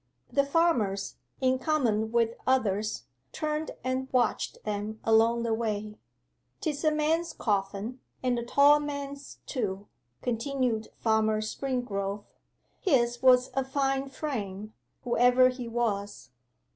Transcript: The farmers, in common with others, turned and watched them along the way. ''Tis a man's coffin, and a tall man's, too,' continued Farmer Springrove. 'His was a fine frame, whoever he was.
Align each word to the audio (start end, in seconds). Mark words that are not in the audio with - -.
The 0.31 0.43
farmers, 0.47 1.17
in 1.41 1.59
common 1.59 2.11
with 2.11 2.33
others, 2.47 3.03
turned 3.31 3.69
and 3.83 4.11
watched 4.11 4.63
them 4.63 4.99
along 5.03 5.43
the 5.43 5.53
way. 5.53 5.93
''Tis 6.59 6.83
a 6.83 6.89
man's 6.91 7.33
coffin, 7.33 7.99
and 8.23 8.39
a 8.39 8.43
tall 8.43 8.79
man's, 8.79 9.41
too,' 9.45 9.85
continued 10.23 10.87
Farmer 10.97 11.39
Springrove. 11.39 12.23
'His 12.79 13.21
was 13.21 13.51
a 13.53 13.63
fine 13.63 14.09
frame, 14.09 14.73
whoever 15.03 15.49
he 15.49 15.67
was. 15.67 16.31